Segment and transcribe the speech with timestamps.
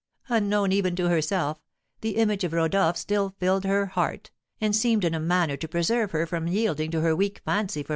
[0.29, 1.59] Unknown, even to herself,
[1.99, 6.09] the image of Rodolph still filled her heart, and seemed in a manner to preserve
[6.09, 7.89] her from yielding to her weak fancy for M.